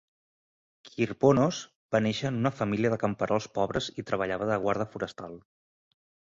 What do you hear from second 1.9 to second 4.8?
va néixer en una família de camperols pobres i treballava de